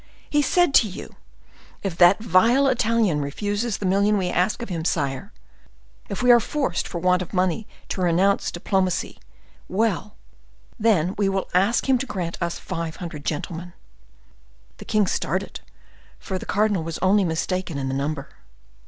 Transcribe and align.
He 0.31 0.41
said 0.41 0.73
to 0.73 0.87
you: 0.87 1.15
'If 1.83 1.95
that 1.99 2.17
vile 2.19 2.65
Italian 2.67 3.21
refuses 3.21 3.77
the 3.77 3.85
million 3.85 4.17
we 4.17 4.29
ask 4.29 4.63
of 4.63 4.69
him, 4.69 4.83
sire,—if 4.83 6.23
we 6.23 6.31
are 6.31 6.39
forced, 6.39 6.87
for 6.87 6.97
want 6.97 7.21
of 7.21 7.35
money, 7.35 7.67
to 7.89 8.01
renounce 8.01 8.49
diplomacy, 8.49 9.19
well, 9.67 10.15
then, 10.79 11.13
we 11.19 11.29
will 11.29 11.47
ask 11.53 11.87
him 11.87 11.99
to 11.99 12.07
grant 12.07 12.39
us 12.41 12.57
five 12.57 12.95
hundred 12.95 13.23
gentlemen.'" 13.25 13.73
The 14.77 14.85
king 14.85 15.05
started, 15.05 15.59
for 16.17 16.39
the 16.39 16.47
cardinal 16.47 16.81
was 16.81 16.97
only 17.03 17.23
mistaken 17.23 17.77
in 17.77 17.87
the 17.87 17.93
number. 17.93 18.29